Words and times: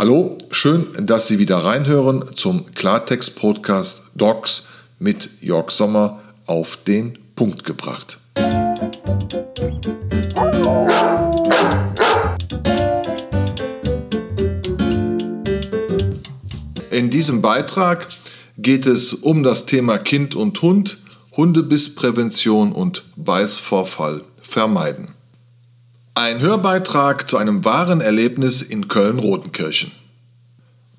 Hallo, 0.00 0.38
schön, 0.50 0.86
dass 0.98 1.26
Sie 1.26 1.38
wieder 1.38 1.58
reinhören 1.58 2.24
zum 2.34 2.72
Klartext-Podcast 2.72 4.04
Docs 4.14 4.64
mit 4.98 5.28
Jörg 5.42 5.70
Sommer 5.70 6.22
auf 6.46 6.78
den 6.78 7.18
Punkt 7.36 7.64
gebracht. 7.64 8.18
In 16.90 17.10
diesem 17.10 17.42
Beitrag 17.42 18.08
geht 18.56 18.86
es 18.86 19.12
um 19.12 19.42
das 19.42 19.66
Thema 19.66 19.98
Kind 19.98 20.34
und 20.34 20.62
Hund, 20.62 20.96
Hundebissprävention 21.36 22.72
und 22.72 23.04
Beißvorfall 23.16 24.22
vermeiden. 24.40 25.19
Ein 26.22 26.40
Hörbeitrag 26.40 27.30
zu 27.30 27.38
einem 27.38 27.64
wahren 27.64 28.02
Erlebnis 28.02 28.60
in 28.60 28.88
Köln-Rodenkirchen. 28.88 29.90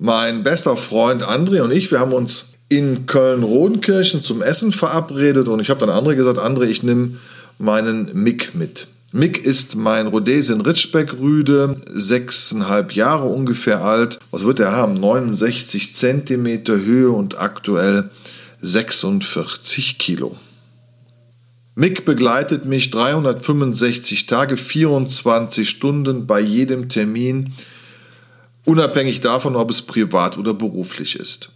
Mein 0.00 0.42
bester 0.42 0.76
Freund 0.76 1.22
André 1.22 1.60
und 1.60 1.72
ich, 1.72 1.92
wir 1.92 2.00
haben 2.00 2.12
uns 2.12 2.46
in 2.68 3.06
Köln-Rodenkirchen 3.06 4.24
zum 4.24 4.42
Essen 4.42 4.72
verabredet 4.72 5.46
und 5.46 5.60
ich 5.60 5.70
habe 5.70 5.78
dann 5.78 5.90
André 5.90 6.16
gesagt, 6.16 6.40
André, 6.40 6.64
ich 6.64 6.82
nehme 6.82 7.18
meinen 7.58 8.10
Mick 8.14 8.56
mit. 8.56 8.88
Mick 9.12 9.46
ist 9.46 9.76
mein 9.76 10.08
Rhodesien 10.08 10.60
Ritschbeck-Rüde, 10.60 11.76
sechseinhalb 11.88 12.90
Jahre 12.90 13.28
ungefähr 13.28 13.84
alt. 13.84 14.18
Was 14.32 14.44
wird 14.44 14.58
er 14.58 14.72
haben? 14.72 14.98
69 14.98 15.94
Zentimeter 15.94 16.80
Höhe 16.80 17.12
und 17.12 17.38
aktuell 17.38 18.10
46 18.60 19.98
Kilo. 19.98 20.34
Mick 21.74 22.04
begleitet 22.04 22.66
mich 22.66 22.90
365 22.90 24.26
Tage, 24.26 24.56
24 24.56 25.68
Stunden 25.68 26.26
bei 26.26 26.40
jedem 26.40 26.90
Termin, 26.90 27.54
unabhängig 28.64 29.22
davon, 29.22 29.56
ob 29.56 29.70
es 29.70 29.80
privat 29.82 30.36
oder 30.36 30.52
beruflich 30.52 31.16
ist. 31.18 31.50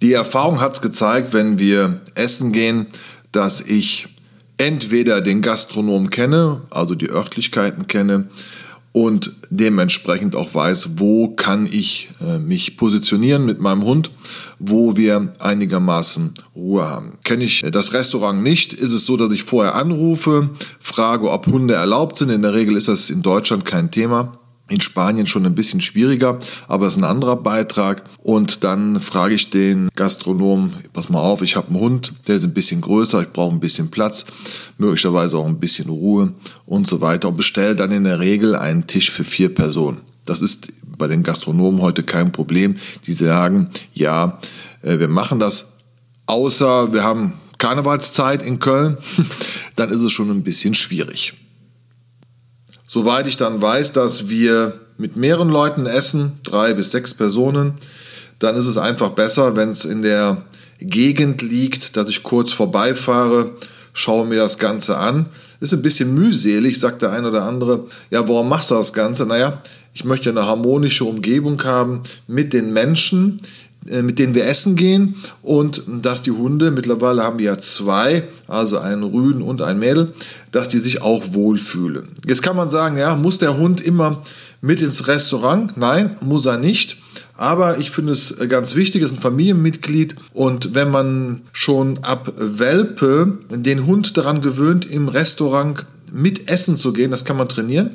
Die 0.00 0.12
Erfahrung 0.12 0.60
hat 0.60 0.74
es 0.74 0.80
gezeigt, 0.80 1.32
wenn 1.32 1.58
wir 1.58 2.00
essen 2.14 2.52
gehen, 2.52 2.86
dass 3.32 3.60
ich 3.60 4.08
entweder 4.58 5.20
den 5.20 5.42
Gastronom 5.42 6.10
kenne, 6.10 6.62
also 6.70 6.94
die 6.94 7.10
Örtlichkeiten 7.10 7.88
kenne, 7.88 8.28
und 9.04 9.32
dementsprechend 9.50 10.34
auch 10.34 10.54
weiß, 10.54 10.90
wo 10.96 11.28
kann 11.28 11.68
ich 11.70 12.08
äh, 12.20 12.38
mich 12.38 12.76
positionieren 12.76 13.46
mit 13.46 13.60
meinem 13.60 13.84
Hund, 13.84 14.10
wo 14.58 14.96
wir 14.96 15.34
einigermaßen 15.38 16.34
Ruhe 16.56 16.82
haben. 16.82 17.12
Kenne 17.22 17.44
ich 17.44 17.64
das 17.70 17.92
Restaurant 17.92 18.42
nicht, 18.42 18.72
ist 18.72 18.92
es 18.92 19.06
so, 19.06 19.16
dass 19.16 19.32
ich 19.32 19.44
vorher 19.44 19.74
anrufe, 19.74 20.50
frage, 20.80 21.30
ob 21.30 21.46
Hunde 21.46 21.74
erlaubt 21.74 22.16
sind. 22.16 22.30
In 22.30 22.42
der 22.42 22.54
Regel 22.54 22.76
ist 22.76 22.88
das 22.88 23.10
in 23.10 23.22
Deutschland 23.22 23.64
kein 23.64 23.90
Thema 23.90 24.38
in 24.68 24.80
Spanien 24.80 25.26
schon 25.26 25.46
ein 25.46 25.54
bisschen 25.54 25.80
schwieriger, 25.80 26.38
aber 26.68 26.86
es 26.86 26.96
ist 26.96 27.02
ein 27.02 27.08
anderer 27.08 27.36
Beitrag. 27.36 28.04
Und 28.22 28.64
dann 28.64 29.00
frage 29.00 29.34
ich 29.34 29.50
den 29.50 29.88
Gastronomen, 29.96 30.74
pass 30.92 31.08
mal 31.08 31.20
auf, 31.20 31.42
ich 31.42 31.56
habe 31.56 31.68
einen 31.68 31.80
Hund, 31.80 32.12
der 32.26 32.36
ist 32.36 32.44
ein 32.44 32.54
bisschen 32.54 32.80
größer, 32.80 33.22
ich 33.22 33.32
brauche 33.32 33.54
ein 33.54 33.60
bisschen 33.60 33.90
Platz, 33.90 34.26
möglicherweise 34.76 35.38
auch 35.38 35.46
ein 35.46 35.58
bisschen 35.58 35.88
Ruhe 35.88 36.32
und 36.66 36.86
so 36.86 37.00
weiter 37.00 37.28
und 37.28 37.36
bestelle 37.36 37.76
dann 37.76 37.92
in 37.92 38.04
der 38.04 38.20
Regel 38.20 38.54
einen 38.54 38.86
Tisch 38.86 39.10
für 39.10 39.24
vier 39.24 39.54
Personen. 39.54 39.98
Das 40.26 40.42
ist 40.42 40.68
bei 40.98 41.06
den 41.06 41.22
Gastronomen 41.22 41.80
heute 41.80 42.02
kein 42.02 42.32
Problem. 42.32 42.76
Die 43.06 43.12
sagen, 43.14 43.70
ja, 43.94 44.38
äh, 44.82 44.98
wir 44.98 45.08
machen 45.08 45.38
das, 45.38 45.68
außer 46.26 46.92
wir 46.92 47.02
haben 47.02 47.32
Karnevalszeit 47.56 48.42
in 48.42 48.58
Köln, 48.58 48.98
dann 49.76 49.88
ist 49.90 50.00
es 50.00 50.12
schon 50.12 50.30
ein 50.30 50.42
bisschen 50.42 50.74
schwierig. 50.74 51.34
Soweit 52.86 53.26
ich 53.26 53.36
dann 53.36 53.60
weiß, 53.60 53.92
dass 53.92 54.28
wir 54.28 54.80
mit 54.96 55.16
mehreren 55.16 55.48
Leuten 55.48 55.86
essen, 55.86 56.40
drei 56.42 56.74
bis 56.74 56.90
sechs 56.90 57.14
Personen, 57.14 57.74
dann 58.38 58.56
ist 58.56 58.66
es 58.66 58.76
einfach 58.76 59.10
besser, 59.10 59.56
wenn 59.56 59.70
es 59.70 59.84
in 59.84 60.02
der 60.02 60.42
Gegend 60.80 61.42
liegt, 61.42 61.96
dass 61.96 62.08
ich 62.08 62.22
kurz 62.22 62.52
vorbeifahre, 62.52 63.50
schaue 63.92 64.26
mir 64.26 64.38
das 64.38 64.58
Ganze 64.58 64.96
an. 64.96 65.26
Ist 65.60 65.72
ein 65.72 65.82
bisschen 65.82 66.14
mühselig, 66.14 66.78
sagt 66.78 67.02
der 67.02 67.10
ein 67.10 67.24
oder 67.24 67.42
andere. 67.42 67.86
Ja, 68.10 68.28
warum 68.28 68.48
machst 68.48 68.70
du 68.70 68.74
das 68.74 68.92
Ganze? 68.92 69.26
Naja, 69.26 69.60
ich 69.92 70.04
möchte 70.04 70.30
eine 70.30 70.46
harmonische 70.46 71.04
Umgebung 71.04 71.62
haben 71.64 72.02
mit 72.28 72.52
den 72.52 72.72
Menschen, 72.72 73.40
mit 73.84 74.18
denen 74.18 74.34
wir 74.34 74.46
essen 74.46 74.76
gehen 74.76 75.14
und 75.42 75.82
dass 75.86 76.22
die 76.22 76.30
Hunde, 76.30 76.70
mittlerweile 76.70 77.22
haben 77.22 77.38
wir 77.38 77.46
ja 77.46 77.58
zwei, 77.58 78.24
also 78.46 78.78
einen 78.78 79.02
Rüden 79.02 79.42
und 79.42 79.62
ein 79.62 79.78
Mädel, 79.78 80.12
dass 80.52 80.68
die 80.68 80.78
sich 80.78 81.02
auch 81.02 81.32
wohlfühlen. 81.32 82.08
Jetzt 82.26 82.42
kann 82.42 82.56
man 82.56 82.70
sagen, 82.70 82.96
ja, 82.96 83.16
muss 83.16 83.38
der 83.38 83.56
Hund 83.56 83.80
immer 83.80 84.22
mit 84.60 84.80
ins 84.80 85.06
Restaurant? 85.06 85.76
Nein, 85.76 86.16
muss 86.20 86.46
er 86.46 86.58
nicht. 86.58 86.98
Aber 87.36 87.78
ich 87.78 87.90
finde 87.90 88.12
es 88.12 88.34
ganz 88.48 88.74
wichtig, 88.74 89.02
es 89.02 89.12
ist 89.12 89.18
ein 89.18 89.22
Familienmitglied 89.22 90.16
und 90.32 90.74
wenn 90.74 90.90
man 90.90 91.42
schon 91.52 91.98
ab 92.02 92.32
Welpe 92.36 93.38
den 93.50 93.86
Hund 93.86 94.16
daran 94.16 94.42
gewöhnt, 94.42 94.84
im 94.90 95.08
Restaurant 95.08 95.86
mit 96.12 96.48
essen 96.48 96.76
zu 96.76 96.92
gehen, 96.92 97.12
das 97.12 97.24
kann 97.24 97.36
man 97.36 97.48
trainieren 97.48 97.90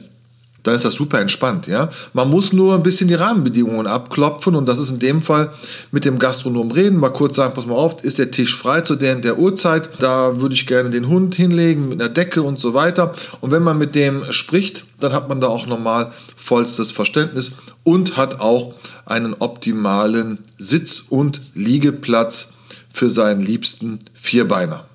dann 0.64 0.76
ist 0.76 0.86
das 0.86 0.94
super 0.94 1.20
entspannt. 1.20 1.68
Ja? 1.68 1.90
Man 2.14 2.30
muss 2.30 2.54
nur 2.54 2.74
ein 2.74 2.84
bisschen 2.84 3.08
die 3.08 3.14
Rahmenbedingungen 3.14 3.86
abklopfen 3.86 4.56
und 4.56 4.66
das 4.66 4.80
ist 4.80 4.90
in 4.90 5.00
dem 5.00 5.22
Fall 5.22 5.52
mit 5.92 6.06
dem 6.06 6.20
Gastronom 6.20 6.72
reden, 6.72 6.98
mal 6.98 7.10
kurz 7.10 7.36
sagen, 7.36 7.54
pass 7.54 7.66
mal 7.66 7.76
auf, 7.76 8.04
ist 8.04 8.18
der 8.18 8.32
Tisch 8.32 8.56
frei 8.56 8.82
zu 8.82 8.96
der, 8.96 9.16
der 9.16 9.38
Uhrzeit, 9.38 9.90
da 10.00 10.40
würde 10.40 10.56
ich 10.56 10.66
gerne 10.66 10.90
den 10.90 11.08
Hund 11.08 11.36
hinlegen 11.36 11.90
mit 11.90 12.02
einer 12.02 12.10
Decke 12.10 12.42
und 12.42 12.60
so 12.60 12.74
weiter. 12.74 13.14
Und 13.42 13.52
wenn 13.52 13.64
man 13.64 13.78
mit 13.78 13.94
dem 13.96 14.32
spricht, 14.32 14.86
dann 15.00 15.14
hat 15.14 15.30
man 15.30 15.42
da 15.42 15.48
auch 15.48 15.68
normal 15.68 16.12
vollstes 16.36 16.92
Verständnis 16.92 17.54
und 17.84 18.18
hat 18.18 18.40
auch 18.40 18.74
einen 19.06 19.34
optimalen 19.34 20.40
Sitz- 20.58 21.04
und 21.10 21.42
Liegeplatz 21.54 22.54
für 22.94 23.10
seinen 23.10 23.42
liebsten 23.42 24.00
Vierbeiner. 24.14 24.86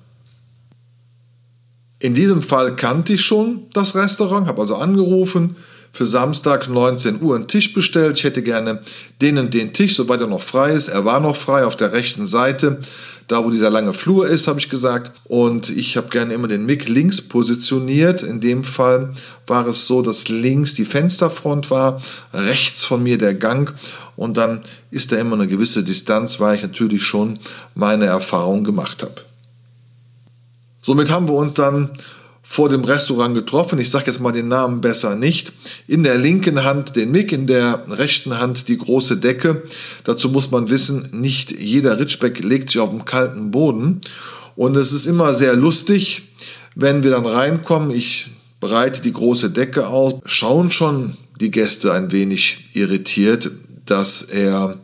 In 1.99 2.13
diesem 2.13 2.41
Fall 2.41 2.75
kannte 2.77 3.13
ich 3.13 3.21
schon 3.21 3.63
das 3.73 3.93
Restaurant, 3.93 4.47
habe 4.47 4.61
also 4.61 4.75
angerufen, 4.75 5.57
für 5.91 6.05
Samstag 6.05 6.69
19 6.69 7.21
Uhr 7.21 7.35
einen 7.35 7.47
Tisch 7.47 7.73
bestellt. 7.73 8.17
Ich 8.17 8.23
hätte 8.23 8.41
gerne 8.41 8.81
den 9.21 9.37
und 9.37 9.53
den 9.53 9.73
Tisch, 9.73 9.95
soweit 9.95 10.21
er 10.21 10.27
noch 10.27 10.41
frei 10.41 10.71
ist. 10.71 10.87
Er 10.87 11.03
war 11.03 11.19
noch 11.19 11.35
frei 11.35 11.65
auf 11.65 11.75
der 11.75 11.91
rechten 11.91 12.25
Seite, 12.25 12.79
da 13.27 13.43
wo 13.43 13.49
dieser 13.49 13.69
lange 13.69 13.93
Flur 13.93 14.27
ist, 14.27 14.47
habe 14.47 14.59
ich 14.59 14.69
gesagt. 14.69 15.11
Und 15.25 15.69
ich 15.69 15.97
habe 15.97 16.09
gerne 16.09 16.33
immer 16.33 16.47
den 16.47 16.65
Mick 16.65 16.87
links 16.87 17.21
positioniert. 17.21 18.23
In 18.23 18.39
dem 18.39 18.63
Fall 18.63 19.11
war 19.45 19.67
es 19.67 19.87
so, 19.87 20.01
dass 20.01 20.29
links 20.29 20.73
die 20.73 20.85
Fensterfront 20.85 21.69
war, 21.69 22.01
rechts 22.33 22.85
von 22.85 23.03
mir 23.03 23.17
der 23.17 23.33
Gang. 23.33 23.73
Und 24.15 24.37
dann 24.37 24.63
ist 24.91 25.11
da 25.11 25.17
immer 25.17 25.35
eine 25.35 25.47
gewisse 25.47 25.83
Distanz, 25.83 26.39
weil 26.39 26.55
ich 26.55 26.61
natürlich 26.61 27.03
schon 27.03 27.39
meine 27.75 28.05
Erfahrung 28.05 28.63
gemacht 28.63 29.03
habe. 29.03 29.28
Somit 30.81 31.11
haben 31.11 31.27
wir 31.27 31.35
uns 31.35 31.53
dann 31.53 31.89
vor 32.49 32.67
dem 32.67 32.83
Restaurant 32.83 33.35
getroffen. 33.35 33.77
Ich 33.77 33.91
sage 33.91 34.07
jetzt 34.07 34.19
mal 34.19 34.31
den 34.31 34.47
Namen 34.47 34.81
besser 34.81 35.15
nicht. 35.15 35.53
In 35.87 36.03
der 36.03 36.17
linken 36.17 36.63
Hand 36.63 36.95
den 36.95 37.11
Mick, 37.11 37.31
in 37.31 37.45
der 37.45 37.83
rechten 37.89 38.39
Hand 38.39 38.67
die 38.69 38.77
große 38.77 39.17
Decke. 39.17 39.61
Dazu 40.03 40.29
muss 40.29 40.49
man 40.49 40.69
wissen, 40.69 41.09
nicht 41.11 41.51
jeder 41.51 41.99
Ritschbeck 41.99 42.43
legt 42.43 42.71
sich 42.71 42.81
auf 42.81 42.89
dem 42.89 43.05
kalten 43.05 43.51
Boden. 43.51 44.01
Und 44.55 44.75
es 44.75 44.91
ist 44.91 45.05
immer 45.05 45.33
sehr 45.33 45.55
lustig, 45.55 46.33
wenn 46.75 47.03
wir 47.03 47.11
dann 47.11 47.27
reinkommen. 47.27 47.91
Ich 47.91 48.31
breite 48.59 49.01
die 49.01 49.13
große 49.13 49.51
Decke 49.51 49.87
aus. 49.87 50.15
Schauen 50.25 50.71
schon 50.71 51.17
die 51.39 51.51
Gäste 51.51 51.93
ein 51.93 52.11
wenig 52.11 52.69
irritiert, 52.73 53.51
dass 53.85 54.23
er 54.23 54.79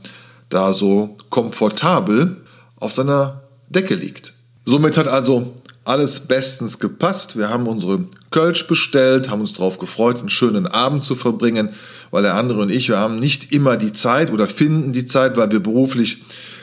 da 0.49 0.71
so 0.71 1.17
komfortabel 1.29 2.37
auf 2.75 2.93
seiner 2.93 3.41
Decke 3.69 3.95
liegt. 3.95 4.33
Somit 4.65 4.97
hat 4.97 5.07
also 5.07 5.55
alles 5.85 6.21
bestens 6.21 6.79
gepasst. 6.79 7.37
Wir 7.37 7.49
haben 7.49 7.67
unsere 7.67 8.05
Kölsch 8.31 8.67
bestellt, 8.67 9.29
haben 9.29 9.41
uns 9.41 9.53
darauf 9.53 9.77
gefreut, 9.77 10.19
einen 10.19 10.29
schönen 10.29 10.67
Abend 10.67 11.03
zu 11.03 11.15
verbringen, 11.15 11.69
weil 12.11 12.23
der 12.23 12.35
andere 12.35 12.61
und 12.61 12.71
ich, 12.71 12.89
wir 12.89 12.97
haben 12.97 13.19
nicht 13.19 13.53
immer 13.53 13.77
die 13.77 13.93
Zeit 13.93 14.31
oder 14.31 14.47
finden 14.47 14.93
die 14.93 15.05
Zeit, 15.05 15.37
weil 15.37 15.51
wir 15.51 15.61
beruflich 15.61 16.21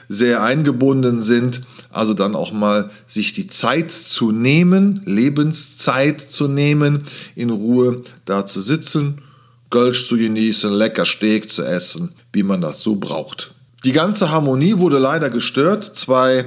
sehr 0.09 0.43
eingebunden 0.43 1.23
sind. 1.23 1.63
Also 1.91 2.15
dann 2.15 2.35
auch 2.35 2.53
mal 2.53 2.91
sich 3.07 3.33
die 3.33 3.47
Zeit 3.47 3.93
zu 3.93 4.33
nehmen, 4.33 5.03
Lebenszeit 5.05 6.21
zu 6.21 6.49
nehmen, 6.49 7.05
in 7.37 7.51
Ruhe 7.51 8.03
da 8.25 8.47
zu 8.47 8.61
sitzen, 8.61 9.23
Kölsch 9.71 10.07
zu 10.07 10.17
genießen, 10.17 10.73
lecker 10.73 11.05
Steak 11.05 11.51
zu 11.51 11.63
essen, 11.63 12.13
wie 12.33 12.43
man 12.43 12.61
das 12.61 12.83
so 12.83 12.97
braucht. 12.97 13.53
Die 13.85 13.93
ganze 13.93 14.31
Harmonie 14.31 14.79
wurde 14.79 14.99
leider 14.99 15.29
gestört. 15.29 15.85
Zwei 15.85 16.45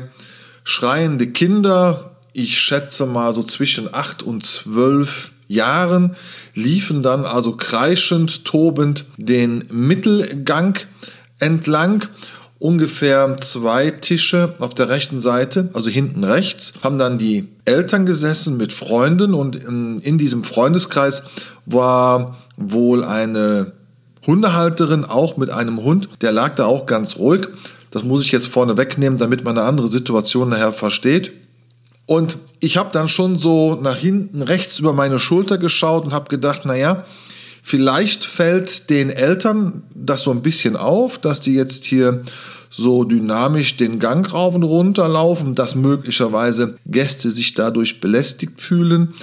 schreiende 0.63 1.27
Kinder, 1.27 2.14
ich 2.35 2.59
schätze 2.59 3.05
mal 3.05 3.33
so 3.33 3.43
zwischen 3.43 3.93
acht 3.93 4.21
und 4.21 4.45
zwölf 4.45 5.31
Jahren, 5.47 6.15
liefen 6.53 7.01
dann 7.01 7.23
also 7.23 7.53
kreischend, 7.53 8.43
tobend 8.43 9.05
den 9.15 9.63
Mittelgang 9.71 10.77
entlang. 11.39 12.05
Ungefähr 12.59 13.37
zwei 13.37 13.91
Tische 13.91 14.55
auf 14.59 14.73
der 14.73 14.89
rechten 14.89 15.21
Seite, 15.21 15.69
also 15.73 15.89
hinten 15.89 16.23
rechts, 16.23 16.73
haben 16.83 16.99
dann 16.99 17.17
die 17.17 17.47
Eltern 17.63 18.05
gesessen 18.05 18.57
mit 18.57 18.73
Freunden 18.73 19.33
und 19.33 19.55
in, 19.55 19.99
in 19.99 20.17
diesem 20.17 20.43
Freundeskreis 20.43 21.23
war 21.65 22.37
wohl 22.57 23.03
eine 23.03 23.71
Hundehalterin 24.27 25.05
auch 25.05 25.37
mit 25.37 25.51
einem 25.51 25.83
Hund, 25.83 26.09
der 26.21 26.31
lag 26.31 26.55
da 26.55 26.65
auch 26.65 26.85
ganz 26.85 27.17
ruhig. 27.17 27.47
Das 27.91 28.03
muss 28.03 28.25
ich 28.25 28.31
jetzt 28.33 28.47
vorne 28.47 28.75
wegnehmen, 28.75 29.17
damit 29.19 29.45
man 29.45 29.57
eine 29.57 29.67
andere 29.67 29.87
Situation 29.87 30.49
nachher 30.49 30.73
versteht. 30.73 31.31
Und 32.05 32.37
ich 32.59 32.77
habe 32.77 32.89
dann 32.91 33.07
schon 33.07 33.37
so 33.37 33.75
nach 33.75 33.97
hinten 33.97 34.41
rechts 34.41 34.79
über 34.79 34.93
meine 34.93 35.19
Schulter 35.19 35.57
geschaut 35.57 36.05
und 36.05 36.13
habe 36.13 36.29
gedacht, 36.29 36.65
naja, 36.65 37.03
vielleicht 37.63 38.25
fällt 38.25 38.89
den 38.89 39.09
Eltern 39.09 39.83
das 39.93 40.21
so 40.21 40.31
ein 40.31 40.43
bisschen 40.43 40.75
auf, 40.75 41.17
dass 41.17 41.39
die 41.39 41.55
jetzt 41.55 41.85
hier 41.85 42.21
so 42.69 43.05
dynamisch 43.05 43.77
den 43.77 43.99
Gang 43.99 44.31
rauf 44.31 44.53
und 44.53 44.63
runter 44.63 45.07
laufen, 45.07 45.55
dass 45.55 45.75
möglicherweise 45.75 46.77
Gäste 46.85 47.31
sich 47.31 47.53
dadurch 47.53 48.01
belästigt 48.01 48.59
fühlen. 48.61 49.13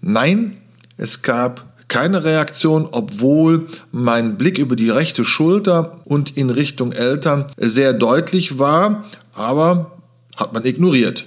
Nein, 0.00 0.56
es 0.96 1.22
gab 1.22 1.66
keine 1.88 2.24
Reaktion, 2.24 2.88
obwohl 2.90 3.66
mein 3.90 4.38
Blick 4.38 4.58
über 4.58 4.76
die 4.76 4.90
rechte 4.90 5.24
Schulter 5.24 6.00
und 6.04 6.36
in 6.38 6.48
Richtung 6.48 6.92
Eltern 6.92 7.46
sehr 7.56 7.92
deutlich 7.92 8.58
war, 8.58 9.04
aber 9.34 9.98
hat 10.36 10.52
man 10.52 10.64
ignoriert. 10.64 11.26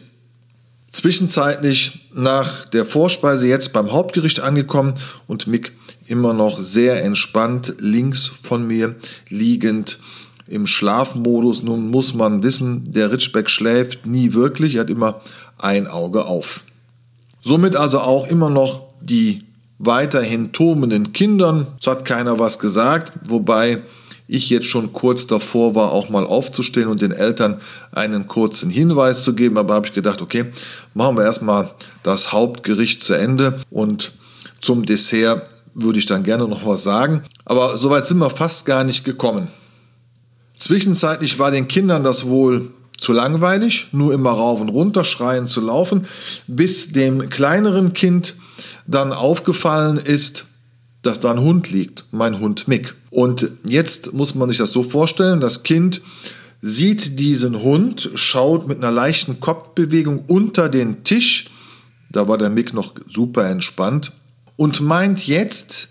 Zwischenzeitlich 0.93 2.07
nach 2.13 2.65
der 2.65 2.85
Vorspeise 2.85 3.47
jetzt 3.47 3.73
beim 3.73 3.91
Hauptgericht 3.91 4.39
angekommen 4.41 4.93
und 5.27 5.47
Mick 5.47 5.73
immer 6.05 6.33
noch 6.33 6.61
sehr 6.61 7.03
entspannt 7.03 7.75
links 7.79 8.27
von 8.27 8.67
mir 8.67 8.95
liegend 9.27 9.97
im 10.47 10.67
Schlafmodus. 10.67 11.63
Nun 11.63 11.89
muss 11.89 12.13
man 12.13 12.43
wissen, 12.43 12.91
der 12.91 13.11
Ritschbeck 13.11 13.49
schläft 13.49 14.05
nie 14.05 14.33
wirklich, 14.33 14.75
er 14.75 14.81
hat 14.81 14.91
immer 14.91 15.21
ein 15.57 15.87
Auge 15.87 16.25
auf. 16.25 16.61
Somit 17.41 17.75
also 17.75 17.99
auch 17.99 18.27
immer 18.27 18.51
noch 18.51 18.83
die 19.01 19.43
weiterhin 19.79 20.51
turmenden 20.51 21.11
Kindern. 21.11 21.65
Es 21.79 21.87
hat 21.87 22.05
keiner 22.05 22.37
was 22.37 22.59
gesagt, 22.59 23.13
wobei 23.27 23.81
ich 24.33 24.49
jetzt 24.49 24.65
schon 24.65 24.93
kurz 24.93 25.27
davor 25.27 25.75
war, 25.75 25.91
auch 25.91 26.09
mal 26.09 26.25
aufzustehen 26.25 26.87
und 26.87 27.01
den 27.01 27.11
Eltern 27.11 27.61
einen 27.91 28.27
kurzen 28.27 28.69
Hinweis 28.69 29.23
zu 29.23 29.35
geben. 29.35 29.57
Aber 29.57 29.75
habe 29.75 29.85
ich 29.85 29.93
gedacht, 29.93 30.21
okay, 30.21 30.45
machen 30.93 31.15
wir 31.15 31.23
erstmal 31.23 31.69
das 32.01 32.31
Hauptgericht 32.31 33.03
zu 33.03 33.13
Ende 33.13 33.59
und 33.69 34.13
zum 34.59 34.85
Dessert 34.85 35.49
würde 35.75 35.99
ich 35.99 36.05
dann 36.05 36.23
gerne 36.23 36.47
noch 36.47 36.65
was 36.65 36.83
sagen. 36.83 37.21
Aber 37.45 37.77
soweit 37.77 38.05
sind 38.05 38.17
wir 38.17 38.29
fast 38.29 38.65
gar 38.65 38.83
nicht 38.83 39.03
gekommen. 39.03 39.47
Zwischenzeitlich 40.55 41.37
war 41.39 41.51
den 41.51 41.67
Kindern 41.67 42.03
das 42.03 42.25
wohl 42.25 42.71
zu 42.97 43.11
langweilig, 43.11 43.89
nur 43.91 44.13
immer 44.13 44.31
rauf 44.31 44.61
und 44.61 44.69
runter 44.69 45.03
schreien 45.03 45.47
zu 45.47 45.61
laufen, 45.61 46.07
bis 46.47 46.91
dem 46.91 47.29
kleineren 47.29 47.93
Kind 47.93 48.35
dann 48.87 49.13
aufgefallen 49.13 49.97
ist, 49.97 50.45
dass 51.03 51.19
da 51.19 51.31
ein 51.31 51.41
Hund 51.41 51.69
liegt, 51.69 52.05
mein 52.11 52.39
Hund 52.39 52.67
Mick. 52.67 52.95
Und 53.11 53.51
jetzt 53.67 54.13
muss 54.13 54.33
man 54.33 54.49
sich 54.49 54.57
das 54.57 54.71
so 54.71 54.81
vorstellen, 54.81 55.39
das 55.39 55.63
Kind 55.63 56.01
sieht 56.61 57.19
diesen 57.19 57.61
Hund, 57.61 58.09
schaut 58.15 58.67
mit 58.67 58.77
einer 58.77 58.91
leichten 58.91 59.39
Kopfbewegung 59.39 60.23
unter 60.27 60.69
den 60.69 61.03
Tisch, 61.03 61.49
da 62.09 62.27
war 62.27 62.37
der 62.37 62.49
Mick 62.49 62.73
noch 62.73 62.93
super 63.07 63.47
entspannt, 63.49 64.13
und 64.55 64.81
meint 64.81 65.27
jetzt 65.27 65.89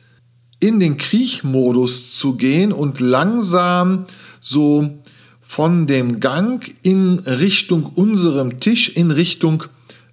in 0.61 0.81
den 0.81 0.97
Kriechmodus 0.97 2.17
zu 2.17 2.37
gehen 2.37 2.73
und 2.73 3.01
langsam 3.01 4.07
so 4.41 4.99
von 5.41 5.87
dem 5.87 6.21
Gang 6.21 6.65
in 6.83 7.19
Richtung 7.19 7.85
unserem 7.85 8.61
Tisch, 8.61 8.89
in 8.89 9.11
Richtung 9.11 9.65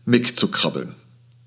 Mick 0.04 0.38
zu 0.38 0.50
krabbeln. 0.50 0.94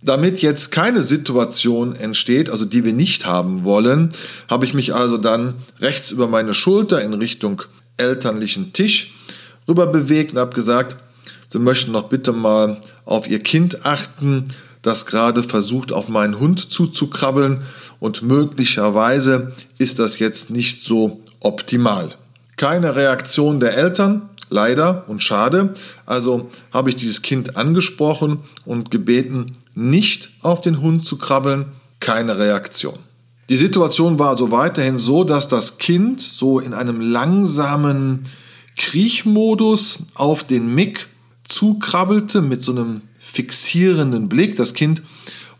Damit 0.05 0.43
jetzt 0.43 0.73
keine 0.73 1.03
Situation 1.03 1.95
entsteht, 1.95 2.51
also 2.51 2.65
die 2.65 2.85
wir 2.85 2.93
nicht 2.93 3.25
haben 3.27 3.65
wollen, 3.65 4.11
habe 4.51 4.65
ich 4.65 4.75
mich 4.75 4.95
also 4.95 5.17
dann 5.17 5.55
rechts 5.81 6.11
über 6.11 6.27
meine 6.27 6.55
Schulter 6.55 7.03
in 7.03 7.15
Richtung 7.15 7.63
elterlichen 7.97 8.73
Tisch 8.73 9.13
rüber 9.69 9.87
bewegt 9.87 10.33
und 10.33 10.39
habe 10.39 10.55
gesagt, 10.55 10.97
Sie 11.49 11.59
möchten 11.59 11.93
noch 11.93 12.09
bitte 12.09 12.33
mal 12.33 12.79
auf 13.05 13.29
Ihr 13.29 13.41
Kind 13.41 13.85
achten, 13.85 14.45
das 14.81 15.07
gerade 15.07 15.43
versucht, 15.43 15.93
auf 15.93 16.09
meinen 16.09 16.41
Hund 16.41 16.73
zuzukrabbeln 16.73 17.63
und 18.01 18.23
möglicherweise 18.23 19.53
ist 19.79 19.99
das 19.99 20.19
jetzt 20.19 20.51
nicht 20.51 20.83
so 20.83 21.21
optimal. 21.41 22.17
Keine 22.57 22.97
Reaktion 22.97 23.61
der 23.61 23.77
Eltern, 23.77 24.31
leider 24.53 25.05
und 25.09 25.23
schade. 25.23 25.75
Also 26.07 26.51
habe 26.73 26.91
ich 26.91 26.97
dieses 26.97 27.23
Kind 27.23 27.57
angesprochen 27.57 28.41
und 28.65 28.91
gebeten, 28.91 29.53
nicht 29.75 30.31
auf 30.41 30.61
den 30.61 30.81
Hund 30.81 31.05
zu 31.05 31.19
krabbeln. 31.19 31.67
Keine 32.01 32.39
Reaktion. 32.39 32.99
Die 33.49 33.57
Situation 33.57 34.19
war 34.19 34.31
also 34.31 34.51
weiterhin 34.51 34.99
so, 34.99 35.25
dass 35.25 35.49
das 35.49 35.79
Kind 35.79 36.21
so 36.21 36.59
in 36.59 36.75
einem 36.75 37.01
langsamen 37.01 38.25
Kriechmodus 38.77 39.99
auf 40.15 40.45
den 40.45 40.75
Mick 40.75 41.09
zukrabbelte 41.45 42.41
mit 42.41 42.63
so 42.63 42.73
einem 42.73 43.03
fixierenden 43.19 44.29
Blick. 44.29 44.57
Das 44.57 44.75
Kind 44.75 45.03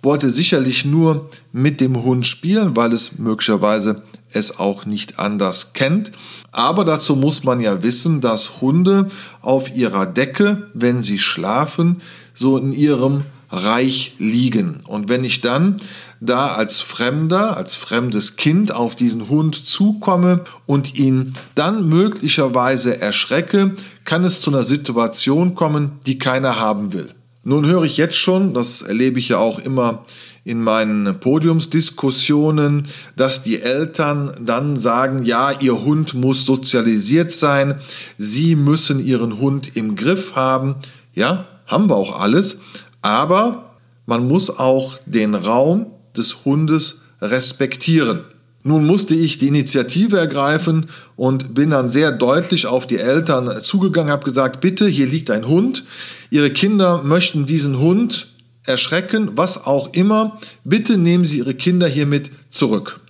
wollte 0.03 0.31
sicherlich 0.31 0.85
nur 0.85 1.29
mit 1.53 1.81
dem 1.81 2.03
Hund 2.03 2.27
spielen, 2.27 2.77
weil 2.77 2.93
es 2.93 3.19
möglicherweise 3.19 4.03
es 4.33 4.59
auch 4.59 4.87
nicht 4.87 5.19
anders 5.19 5.73
kennt. 5.75 6.13
Aber 6.51 6.85
dazu 6.85 7.17
muss 7.17 7.45
man 7.45 7.61
ja 7.61 7.83
wissen, 7.83 8.21
dass 8.21 8.61
Hunde 8.61 9.09
auf 9.41 9.75
ihrer 9.75 10.07
Decke, 10.07 10.69
wenn 10.73 11.03
sie 11.03 11.19
schlafen, 11.19 12.01
so 12.35 12.57
in 12.57 12.73
ihrem 12.73 13.25
Reich 13.53 14.15
liegen. 14.19 14.79
Und 14.87 15.09
wenn 15.09 15.25
ich 15.25 15.43
dann 15.43 15.77
da 16.21 16.55
als 16.55 16.81
Fremder, 16.81 17.57
als 17.57 17.75
fremdes 17.75 18.37
Kind 18.37 18.75
auf 18.75 18.97
diesen 18.97 19.29
Hund 19.29 19.55
zukomme 19.55 20.41
und 20.67 20.95
ihn 20.95 21.35
dann 21.55 21.89
möglicherweise 21.89 23.01
erschrecke, 23.01 23.75
kann 24.05 24.25
es 24.25 24.41
zu 24.41 24.51
einer 24.51 24.63
Situation 24.63 25.55
kommen, 25.55 25.93
die 26.07 26.19
keiner 26.19 26.59
haben 26.59 26.93
will. 26.93 27.11
Nun 27.45 27.67
höre 27.67 27.83
ich 27.83 27.97
jetzt 27.97 28.17
schon, 28.17 28.55
das 28.55 28.83
erlebe 28.83 29.19
ich 29.19 29.31
ja 29.31 29.39
auch 29.39 29.59
immer 29.59 30.05
in 30.45 30.63
meinen 30.63 31.21
Podiumsdiskussionen, 31.21 32.89
dass 33.17 33.43
die 33.43 33.61
Eltern 33.61 34.33
dann 34.45 34.79
sagen, 34.79 35.25
ja, 35.25 35.53
ihr 35.61 35.83
Hund 35.85 36.15
muss 36.15 36.45
sozialisiert 36.45 37.33
sein, 37.33 37.81
sie 38.17 38.57
müssen 38.57 39.05
ihren 39.05 39.39
Hund 39.39 39.77
im 39.77 39.95
Griff 39.95 40.35
haben. 40.35 40.77
Ja, 41.15 41.47
haben 41.67 41.89
wir 41.89 41.97
auch 41.97 42.21
alles, 42.21 42.59
aber 43.03 43.77
man 44.07 44.27
muss 44.27 44.51
auch 44.51 44.99
den 45.07 45.35
Raum 45.35 45.87
des 46.17 46.45
Hundes 46.45 47.03
respektieren. 47.21 48.21
Nun 48.65 48.87
musste 48.87 49.15
ich 49.15 49.39
die 49.39 49.49
Initiative 49.49 50.19
ergreifen 50.19 50.87
und 51.17 51.55
bin 51.55 51.71
dann 51.71 51.91
sehr 51.91 52.13
deutlich 52.13 52.67
auf 52.67 52.87
die 52.87 52.99
Eltern 52.99 53.61
zugegangen, 53.61 54.13
habe 54.13 54.25
gesagt, 54.25 54.61
bitte, 54.61 54.87
hier 54.87 55.07
liegt 55.07 55.31
ein 55.31 55.49
Hund, 55.49 55.85
Ihre 56.31 56.51
Kinder 56.51 57.03
möchten 57.03 57.45
diesen 57.45 57.79
Hund 57.81 58.29
erschrecken, 58.65 59.33
was 59.35 59.67
auch 59.67 59.93
immer, 59.93 60.39
bitte 60.65 60.97
nehmen 60.97 61.27
Sie 61.27 61.39
Ihre 61.39 61.55
Kinder 61.55 61.89
hiermit 61.89 62.31
zurück. 62.49 63.01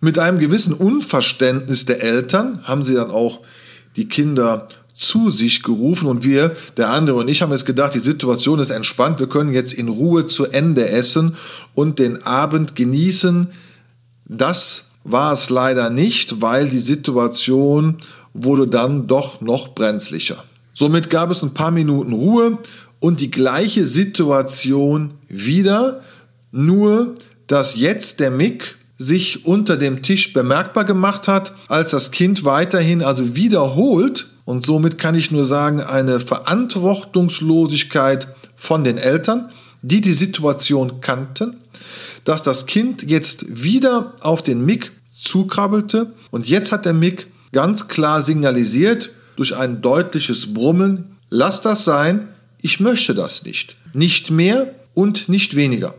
Mit 0.00 0.18
einem 0.18 0.38
gewissen 0.38 0.72
Unverständnis 0.72 1.84
der 1.84 2.02
Eltern 2.02 2.62
haben 2.64 2.82
sie 2.82 2.94
dann 2.94 3.10
auch 3.10 3.40
die 3.96 4.08
Kinder 4.08 4.68
zu 4.96 5.30
sich 5.30 5.62
gerufen 5.62 6.08
und 6.08 6.24
wir, 6.24 6.56
der 6.78 6.88
andere 6.88 7.18
und 7.18 7.28
ich, 7.28 7.42
haben 7.42 7.52
jetzt 7.52 7.66
gedacht, 7.66 7.94
die 7.94 7.98
Situation 7.98 8.58
ist 8.58 8.70
entspannt, 8.70 9.20
wir 9.20 9.28
können 9.28 9.52
jetzt 9.52 9.74
in 9.74 9.88
Ruhe 9.88 10.24
zu 10.24 10.46
Ende 10.46 10.88
essen 10.88 11.36
und 11.74 11.98
den 11.98 12.22
Abend 12.22 12.74
genießen. 12.74 13.48
Das 14.24 14.84
war 15.04 15.34
es 15.34 15.50
leider 15.50 15.90
nicht, 15.90 16.40
weil 16.40 16.70
die 16.70 16.78
Situation 16.78 17.96
wurde 18.32 18.66
dann 18.66 19.06
doch 19.06 19.42
noch 19.42 19.74
brenzlicher. 19.74 20.42
Somit 20.72 21.10
gab 21.10 21.30
es 21.30 21.42
ein 21.42 21.54
paar 21.54 21.70
Minuten 21.70 22.12
Ruhe 22.12 22.58
und 22.98 23.20
die 23.20 23.30
gleiche 23.30 23.86
Situation 23.86 25.12
wieder, 25.28 26.00
nur 26.52 27.14
dass 27.46 27.76
jetzt 27.76 28.20
der 28.20 28.30
Mick 28.30 28.76
sich 28.96 29.44
unter 29.44 29.76
dem 29.76 30.02
Tisch 30.02 30.32
bemerkbar 30.32 30.84
gemacht 30.84 31.28
hat, 31.28 31.52
als 31.68 31.90
das 31.90 32.10
Kind 32.12 32.44
weiterhin 32.44 33.02
also 33.02 33.36
wiederholt 33.36 34.28
und 34.46 34.64
somit 34.64 34.96
kann 34.96 35.14
ich 35.14 35.30
nur 35.30 35.44
sagen, 35.44 35.82
eine 35.82 36.20
Verantwortungslosigkeit 36.20 38.28
von 38.56 38.84
den 38.84 38.96
Eltern, 38.96 39.50
die 39.82 40.00
die 40.00 40.14
Situation 40.14 41.02
kannten, 41.02 41.58
dass 42.24 42.42
das 42.42 42.64
Kind 42.64 43.02
jetzt 43.10 43.62
wieder 43.62 44.14
auf 44.22 44.42
den 44.42 44.64
Mick 44.64 44.92
zukrabbelte 45.20 46.14
und 46.30 46.48
jetzt 46.48 46.72
hat 46.72 46.86
der 46.86 46.94
Mick 46.94 47.26
ganz 47.52 47.88
klar 47.88 48.22
signalisiert 48.22 49.10
durch 49.36 49.54
ein 49.54 49.82
deutliches 49.82 50.54
Brummen, 50.54 51.18
lass 51.28 51.60
das 51.60 51.84
sein, 51.84 52.28
ich 52.62 52.80
möchte 52.80 53.14
das 53.14 53.44
nicht. 53.44 53.76
Nicht 53.92 54.30
mehr 54.30 54.74
und 54.94 55.28
nicht 55.28 55.56
weniger. 55.56 55.94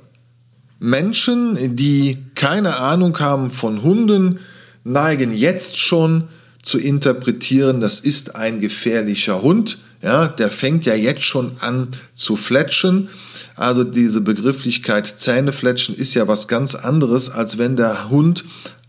Menschen, 0.79 1.75
die 1.75 2.17
keine 2.35 2.77
Ahnung 2.77 3.19
haben 3.19 3.51
von 3.51 3.83
Hunden, 3.83 4.39
neigen 4.83 5.31
jetzt 5.31 5.77
schon 5.77 6.29
zu 6.67 6.77
interpretieren, 6.77 7.79
das 7.79 7.99
ist 7.99 8.35
ein 8.35 8.59
gefährlicher 8.59 9.41
Hund. 9.41 9.79
Ja, 10.03 10.27
der 10.27 10.51
fängt 10.51 10.85
ja 10.85 10.93
jetzt 10.93 11.23
schon 11.23 11.53
an 11.59 11.87
zu 12.13 12.35
fletschen. 12.35 13.09
Also 13.55 13.83
diese 13.83 14.21
Begrifflichkeit 14.21 15.07
Zähnefletschen 15.07 15.95
ist 15.95 16.13
ja 16.13 16.27
was 16.27 16.47
ganz 16.47 16.75
anderes, 16.75 17.29
als 17.29 17.57
wenn 17.57 17.77
der 17.77 18.09
Hund 18.09 18.45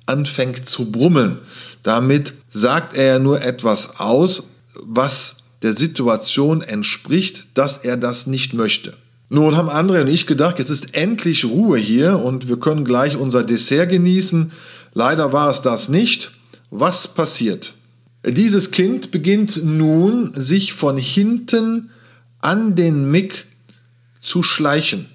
anfängt 0.07 0.69
zu 0.69 0.91
brummeln. 0.91 1.39
Damit 1.83 2.35
sagt 2.51 2.95
er 2.95 3.05
ja 3.05 3.19
nur 3.19 3.41
etwas 3.43 4.01
aus, 4.01 4.43
was 4.75 5.37
der 5.63 5.77
Situation 5.77 6.63
entspricht, 6.63 7.49
dass 7.55 7.79
er 7.79 7.97
das 7.97 8.27
nicht 8.27 8.55
möchte. 8.55 8.95
Nun 9.31 9.57
haben 9.57 9.69
André 9.69 10.01
und 10.03 10.09
ich 10.09 10.27
gedacht, 10.27 10.59
jetzt 10.59 10.71
ist 10.71 10.95
endlich 10.95 11.45
Ruhe 11.45 11.79
hier 11.79 12.19
und 12.19 12.49
wir 12.49 12.59
können 12.59 12.85
gleich 12.85 13.17
unser 13.17 13.45
Dessert 13.45 13.91
genießen. 13.91 14.53
Leider 14.95 15.33
war 15.33 15.51
es 15.51 15.61
das 15.61 15.89
nicht. 15.89 16.33
Was 16.71 17.09
passiert? 17.09 17.75
Dieses 18.27 18.71
Kind 18.71 19.11
beginnt 19.11 19.65
nun, 19.65 20.33
sich 20.35 20.73
von 20.73 20.97
hinten 20.97 21.91
an 22.41 22.75
den 22.75 23.11
Mick 23.11 23.47
zu 24.21 24.43
schleichen. 24.43 25.07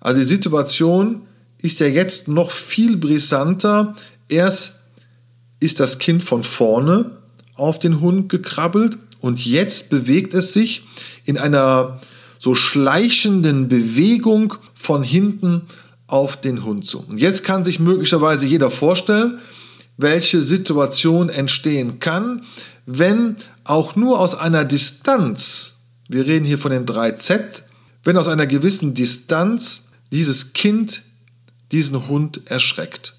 Also 0.00 0.20
die 0.20 0.26
Situation 0.26 1.22
ist 1.62 1.80
ja 1.80 1.86
jetzt 1.86 2.28
noch 2.28 2.50
viel 2.50 2.96
brisanter. 2.96 3.94
Erst 4.28 4.80
ist 5.60 5.80
das 5.80 5.98
Kind 5.98 6.22
von 6.22 6.44
vorne 6.44 7.12
auf 7.54 7.78
den 7.78 8.00
Hund 8.00 8.28
gekrabbelt 8.28 8.98
und 9.20 9.44
jetzt 9.44 9.88
bewegt 9.90 10.34
es 10.34 10.52
sich 10.52 10.84
in 11.24 11.38
einer 11.38 12.00
so 12.38 12.54
schleichenden 12.54 13.68
Bewegung 13.68 14.54
von 14.74 15.02
hinten 15.02 15.62
auf 16.06 16.40
den 16.40 16.64
Hund 16.64 16.84
zu. 16.84 17.04
Und 17.08 17.18
jetzt 17.18 17.42
kann 17.42 17.64
sich 17.64 17.80
möglicherweise 17.80 18.46
jeder 18.46 18.70
vorstellen, 18.70 19.40
welche 19.96 20.42
Situation 20.42 21.28
entstehen 21.28 22.00
kann, 22.00 22.44
wenn 22.86 23.36
auch 23.64 23.96
nur 23.96 24.20
aus 24.20 24.34
einer 24.34 24.64
Distanz, 24.64 25.74
wir 26.08 26.26
reden 26.26 26.44
hier 26.44 26.58
von 26.58 26.70
den 26.70 26.86
3Z, 26.86 27.62
wenn 28.04 28.16
aus 28.16 28.28
einer 28.28 28.46
gewissen 28.46 28.94
Distanz 28.94 29.88
dieses 30.12 30.52
Kind 30.52 31.02
diesen 31.72 32.08
Hund 32.08 32.42
erschreckt. 32.46 33.14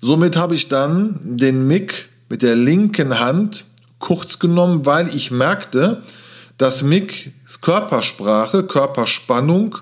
Somit 0.00 0.36
habe 0.36 0.54
ich 0.54 0.68
dann 0.68 1.20
den 1.22 1.66
Mick 1.66 2.08
mit 2.28 2.42
der 2.42 2.56
linken 2.56 3.20
Hand 3.20 3.64
kurz 3.98 4.38
genommen, 4.38 4.86
weil 4.86 5.14
ich 5.14 5.30
merkte, 5.30 6.02
dass 6.58 6.82
Micks 6.82 7.30
Körpersprache, 7.60 8.64
Körperspannung 8.64 9.78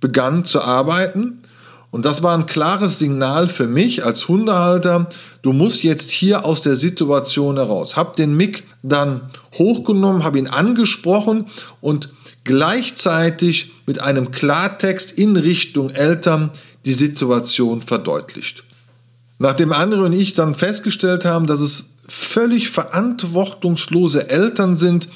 begann 0.00 0.44
zu 0.44 0.62
arbeiten. 0.62 1.42
Und 1.90 2.04
das 2.04 2.22
war 2.22 2.36
ein 2.36 2.46
klares 2.46 2.98
Signal 2.98 3.48
für 3.48 3.66
mich 3.66 4.04
als 4.04 4.28
Hundehalter, 4.28 5.08
du 5.42 5.52
musst 5.52 5.82
jetzt 5.82 6.10
hier 6.10 6.44
aus 6.44 6.60
der 6.60 6.76
Situation 6.76 7.56
heraus. 7.56 7.96
Hab 7.96 8.16
den 8.16 8.36
Mick 8.36 8.64
dann 8.82 9.30
hochgenommen, 9.54 10.22
habe 10.22 10.38
ihn 10.38 10.48
angesprochen 10.48 11.46
und 11.80 12.10
gleichzeitig 12.44 13.72
mit 13.86 14.00
einem 14.00 14.30
Klartext 14.30 15.12
in 15.12 15.36
Richtung 15.36 15.90
Eltern 15.90 16.50
die 16.84 16.92
Situation 16.92 17.80
verdeutlicht. 17.80 18.64
Nachdem 19.38 19.72
andere 19.72 20.04
und 20.04 20.12
ich 20.12 20.34
dann 20.34 20.54
festgestellt 20.54 21.24
haben, 21.24 21.46
dass 21.46 21.60
es 21.60 21.90
völlig 22.08 22.70
verantwortungslose 22.70 24.28
Eltern 24.28 24.76
sind, 24.76 25.08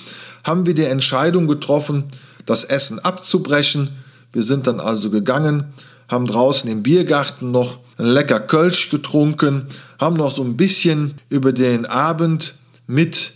haben 0.44 0.66
wir 0.66 0.74
die 0.74 0.84
Entscheidung 0.84 1.46
getroffen, 1.46 2.04
das 2.46 2.64
Essen 2.64 2.98
abzubrechen. 2.98 3.90
Wir 4.32 4.42
sind 4.42 4.66
dann 4.66 4.80
also 4.80 5.10
gegangen, 5.10 5.72
haben 6.08 6.26
draußen 6.26 6.70
im 6.70 6.82
Biergarten 6.82 7.50
noch 7.50 7.78
ein 7.98 8.06
lecker 8.06 8.40
Kölsch 8.40 8.90
getrunken, 8.90 9.66
haben 10.00 10.16
noch 10.16 10.32
so 10.32 10.42
ein 10.42 10.56
bisschen 10.56 11.14
über 11.28 11.52
den 11.52 11.86
Abend 11.86 12.54
mit 12.86 13.32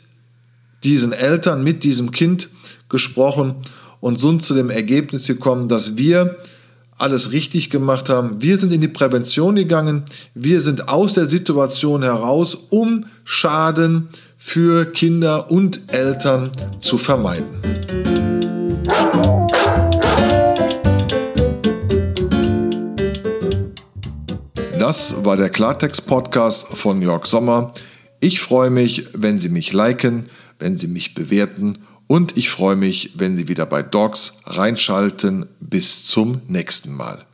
diesen 0.85 1.13
Eltern, 1.13 1.65
mit 1.65 1.85
diesem 1.85 2.11
Kind 2.11 2.49
gesprochen 2.89 3.57
und 4.01 4.21
sind 4.21 4.43
zu 4.43 4.55
dem 4.55 4.71
Ergebnis 4.71 5.27
gekommen, 5.27 5.69
dass 5.69 5.97
wir 5.97 6.37
alles 6.99 7.33
richtig 7.33 7.71
gemacht 7.71 8.09
haben. 8.09 8.41
Wir 8.41 8.59
sind 8.59 8.73
in 8.73 8.81
die 8.81 8.89
Prävention 8.89 9.57
gegangen. 9.57 10.05
Wir 10.35 10.63
sind 10.63 10.89
aus 10.89 11.15
der 11.15 11.27
Situation 11.27 12.03
heraus, 12.03 12.57
um 12.71 13.05
Schaden 13.25 14.07
für 14.39 14.87
Kinder 14.87 15.51
und 15.51 15.93
Eltern 15.93 16.51
zu 16.81 16.97
vermeiden. 16.97 18.06
Das 24.87 25.25
war 25.25 25.37
der 25.37 25.51
Klartext-Podcast 25.51 26.69
von 26.69 27.03
Jörg 27.03 27.27
Sommer. 27.27 27.73
Ich 28.21 28.39
freue 28.39 28.71
mich, 28.71 29.09
wenn 29.15 29.41
Sie 29.41 29.49
mich 29.49 29.73
liken, 29.73 30.29
wenn 30.61 30.77
Sie 30.77 30.87
mich 30.87 31.13
bewerten 31.13 31.79
und 32.07 32.39
ich 32.39 32.51
freue 32.51 32.77
mich, 32.77 33.15
wenn 33.17 33.37
Sie 33.37 33.49
wieder 33.49 33.67
bei 33.67 33.83
Dogs 33.83 34.35
reinschalten. 34.47 35.47
Bis 35.59 36.07
zum 36.07 36.41
nächsten 36.47 36.95
Mal. 36.95 37.27